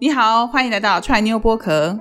[0.00, 1.98] 你好，欢迎来到踹妞播客。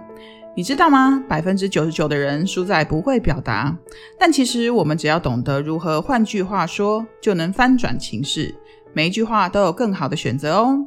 [0.55, 1.19] 你知道吗？
[1.27, 3.75] 百分之九十九的人输在不会表达，
[4.19, 8.53] 但其实我们只要懂得如何换句话说，就能翻转情势。
[8.93, 10.77] 每一句话都有更好的选择哦。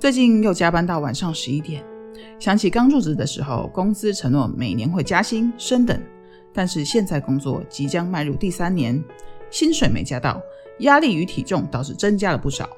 [0.00, 1.84] 最近又加班到晚上十一点，
[2.40, 6.02] 想起刚入职的时候，公司承诺每年会加薪升等，
[6.52, 9.00] 但是现在工作即将迈入第三年，
[9.52, 10.42] 薪水没加到，
[10.80, 12.68] 压力与体重倒是增加了不少。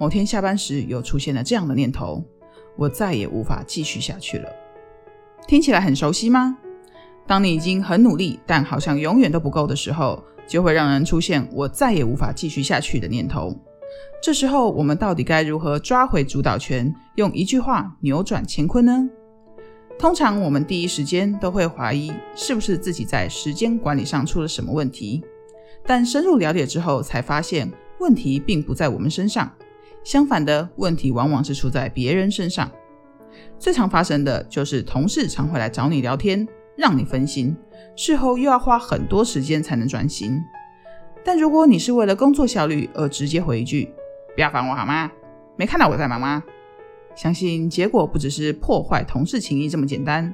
[0.00, 2.24] 某天下班时，又出现了这样的念头：
[2.74, 4.48] 我再也无法继续下去了。
[5.46, 6.56] 听起来很熟悉吗？
[7.26, 13.54] 当你已经很努力，但好像永远都不够的时候，就会让人出现“我再也无法继续下去”的念头。
[14.22, 19.06] 这时候，我们到底该如何抓回主导权，用一句话扭转乾坤呢？
[19.98, 25.22] 通常，我们第一时间都会怀疑是不是自己在时间管理上出了什么问题，
[25.84, 29.52] 但深入了解之后，才发现问题并不在我们身上。
[30.02, 32.70] 相反的问题往往是出在别人身上，
[33.58, 37.56] 最常发生的就是同事常会来找你聊天，让你分心，
[37.94, 40.40] 事后又要花很多时间才能专心。
[41.22, 43.92] 但如果你是为了工作效率而直接回一句
[44.34, 45.10] “不要烦我好吗？
[45.56, 46.42] 没看到我在忙吗？”
[47.14, 50.32] 相信结果不只是破坏同事情谊这么简单。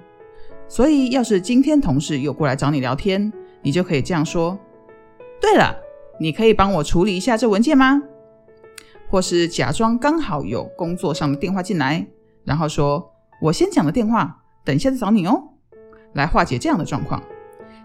[0.69, 4.57] 所以，要是今天同事又过来找你聊天，你就可以这样说
[5.41, 5.77] ：“对了，
[6.21, 8.03] 你可以帮我处理一下这文件吗？”
[9.09, 12.07] 或是假装刚好有工作上的电话进来，
[12.45, 15.43] 然后说：“我先讲了电话，等一下再找你哦。”
[16.15, 17.23] 来化解这样的状况。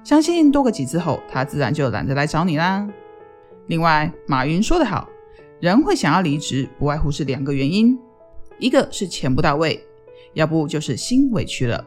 [0.03, 2.87] 相信多个几次后，他自然就懒得来找你啦。
[3.67, 5.07] 另外，马云说得好，
[5.59, 7.97] 人会想要离职，不外乎是两个原因：
[8.57, 9.83] 一个是钱不到位，
[10.33, 11.85] 要不就是心委屈了。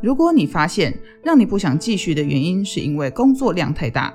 [0.00, 4.14] 如果你发现让你不想继续的原因是因为工作量太大，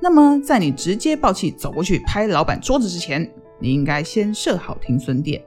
[0.00, 5.40] 那么在你直接暴气走过去拍老板桌子之前，你应该先设好停损点，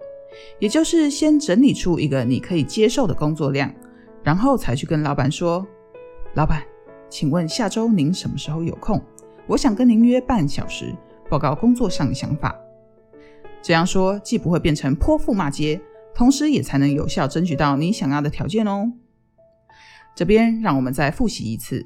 [0.59, 3.73] 也就是先整理出一个你可以接受的工作量，
[4.23, 5.65] 然后才去跟老板说
[6.35, 6.63] ：“老板，
[7.09, 9.01] 请问下周您什么时候有空？
[9.47, 10.95] 我想跟您约半小时，
[11.29, 12.55] 报告工作上的想法。”
[13.61, 15.81] 这样说既不会变成泼妇骂街，
[16.13, 18.91] 同时也才能有效争取到你想要的条件哦。
[20.15, 21.85] 这边让我们再复习一次：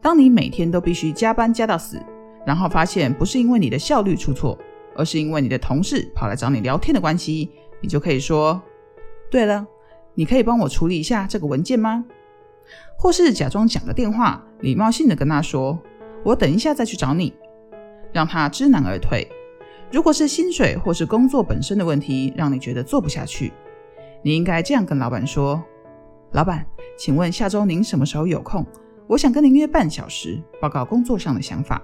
[0.00, 2.00] 当你每天都必须加班加到死，
[2.44, 4.58] 然后发现不是因为你的效率出错。
[4.96, 8.60] 而是因为你的同事跑来找你聊天的关系，你就可以说
[9.30, 9.66] ：“对了，
[10.14, 12.04] 你可以帮我处理一下这个文件吗？”
[12.96, 15.78] 或是假装讲个电话，礼貌性的跟他说
[16.24, 17.34] ：“我等一下再去找你。”
[18.12, 19.26] 让他知难而退。
[19.90, 23.52] 如果是薪水或是工作本身的问题，让你觉得做不下去，
[24.22, 25.62] 你应该这样跟老板说
[26.32, 26.64] ：“老板，
[26.96, 28.64] 请问下周您什么时候有空？
[29.06, 31.82] 我想跟您约半小时，报告工作上的想法，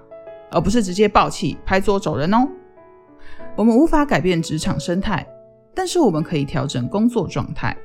[0.51, 2.47] 而不是直接暴气拍桌走人哦。”
[3.55, 5.27] 我们无法改变职场生态，
[5.75, 7.75] 但是我们可以调整工作状态。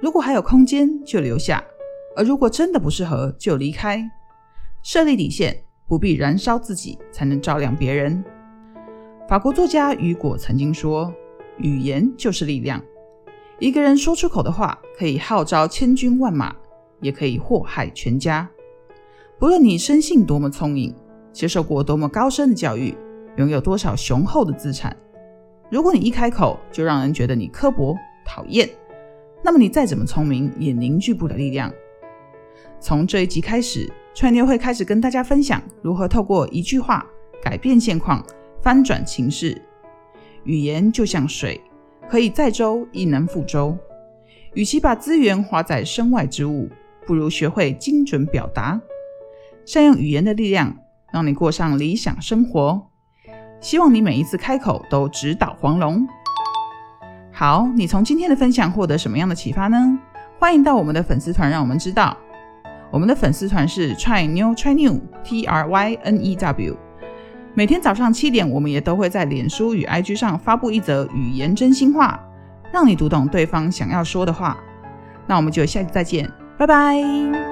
[0.00, 1.62] 如果还有空间，就留下；
[2.16, 4.02] 而如果真的不适合，就离开。
[4.82, 8.24] 设立底线，不必燃烧自己，才能照亮别人。
[9.28, 11.12] 法国作家雨果曾经说
[11.58, 12.82] ：“语言就是力量。
[13.58, 16.56] 一个人说出口的话，可以号召千军万马，
[17.00, 18.48] 也可以祸害全家。
[19.38, 20.94] 不论你生性多么聪颖，
[21.32, 22.96] 接受过多么高深的教育。”
[23.36, 24.96] 拥有多少雄厚的资产？
[25.70, 28.68] 如果你一开口就让人觉得你刻薄、讨厌，
[29.42, 31.72] 那么你再怎么聪明也凝聚不了力量。
[32.78, 37.06] 从这一集开始，串妞会开始跟大家分享如何透过一句话
[37.42, 38.24] 改变现况、
[38.60, 39.60] 翻转情势。
[40.44, 41.60] 语言就像水，
[42.10, 43.76] 可以载舟亦能覆舟。
[44.54, 46.68] 与其把资源花在身外之物，
[47.06, 48.78] 不如学会精准表达，
[49.64, 50.76] 善用语言的力量，
[51.10, 52.88] 让你过上理想生活。
[53.62, 56.06] 希望你每一次开口都直捣黄龙。
[57.30, 59.98] 好，你从今天的分享获得什么样的启发呢？
[60.38, 62.14] 欢迎到我们的粉丝团，让我们知道。
[62.90, 66.76] 我们的粉丝团是 Try New Try New T R Y N E W。
[67.54, 72.20] 每天早上七点，我们也都会在脸书与 IG 上发布一则语言真心话，
[72.72, 74.58] 让你读懂对方想要说的话。
[75.26, 77.51] 那我们就下期再见，拜拜。